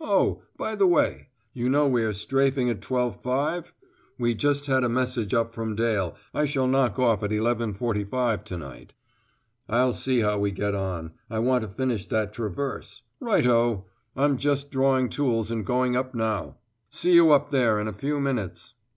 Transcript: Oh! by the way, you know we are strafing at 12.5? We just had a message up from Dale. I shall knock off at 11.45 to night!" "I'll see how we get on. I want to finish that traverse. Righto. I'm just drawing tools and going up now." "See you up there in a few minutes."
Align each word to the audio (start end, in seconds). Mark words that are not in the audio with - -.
Oh! 0.00 0.44
by 0.56 0.76
the 0.76 0.86
way, 0.86 1.26
you 1.52 1.68
know 1.68 1.88
we 1.88 2.04
are 2.04 2.12
strafing 2.12 2.70
at 2.70 2.78
12.5? 2.80 3.72
We 4.16 4.32
just 4.32 4.66
had 4.66 4.84
a 4.84 4.88
message 4.88 5.34
up 5.34 5.52
from 5.52 5.74
Dale. 5.74 6.14
I 6.32 6.44
shall 6.44 6.68
knock 6.68 7.00
off 7.00 7.24
at 7.24 7.32
11.45 7.32 8.44
to 8.44 8.56
night!" 8.58 8.92
"I'll 9.68 9.92
see 9.92 10.20
how 10.20 10.38
we 10.38 10.52
get 10.52 10.76
on. 10.76 11.14
I 11.28 11.40
want 11.40 11.62
to 11.62 11.68
finish 11.68 12.06
that 12.06 12.32
traverse. 12.32 13.02
Righto. 13.18 13.86
I'm 14.14 14.38
just 14.38 14.70
drawing 14.70 15.08
tools 15.08 15.50
and 15.50 15.66
going 15.66 15.96
up 15.96 16.14
now." 16.14 16.58
"See 16.88 17.14
you 17.14 17.32
up 17.32 17.50
there 17.50 17.80
in 17.80 17.88
a 17.88 17.92
few 17.92 18.20
minutes." 18.20 18.74